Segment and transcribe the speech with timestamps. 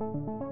[0.00, 0.47] It's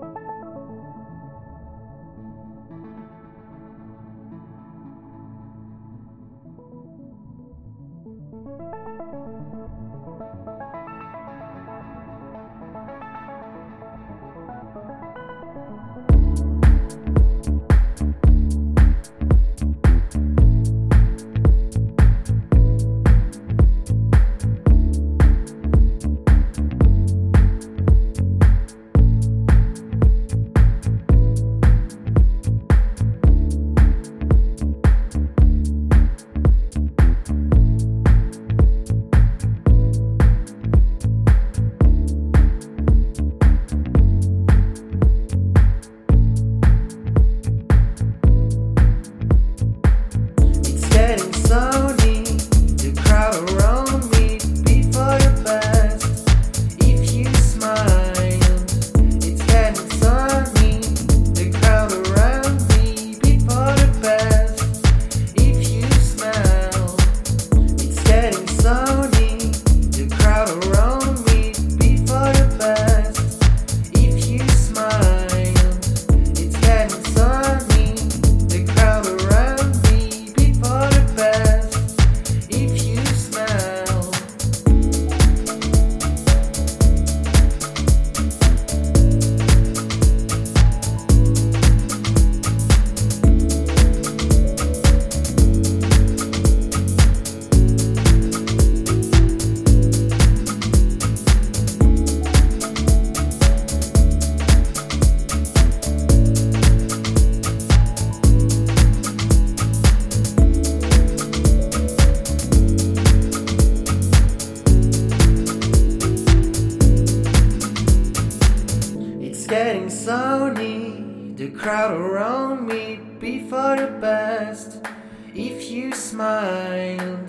[120.06, 121.36] so neat.
[121.36, 124.86] The crowd around me be for the best.
[125.34, 127.28] If you smiled,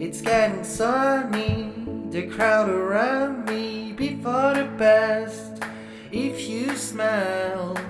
[0.00, 1.72] it's getting sunny.
[2.10, 5.62] The crowd around me be for the best.
[6.10, 7.80] If you smiled,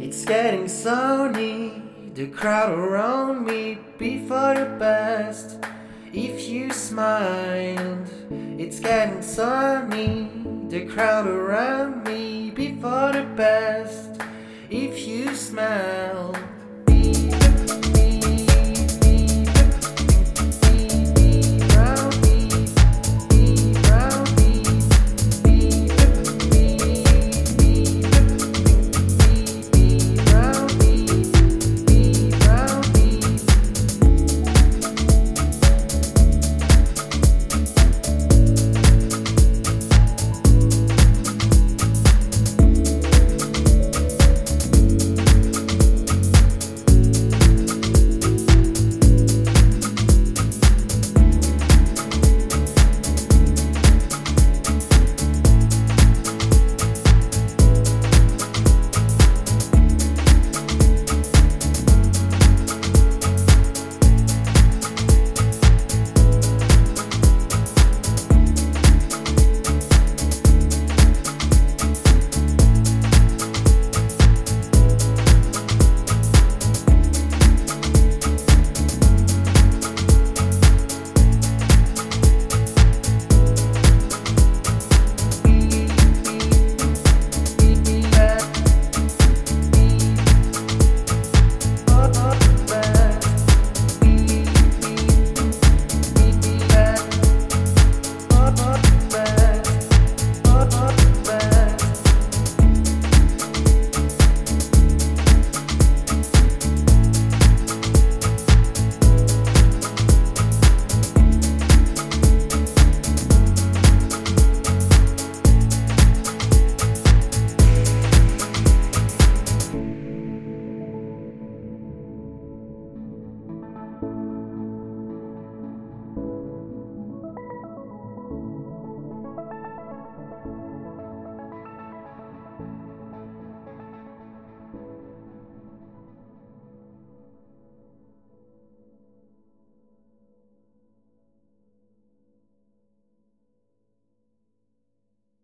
[0.00, 1.80] it's getting sunny.
[2.14, 5.64] The crowd around me be for the best.
[6.12, 8.08] If you smiled,
[8.58, 9.22] it's getting
[9.90, 10.39] neat.
[10.70, 14.22] The crowd around me before for the best.
[14.70, 16.32] If you smile,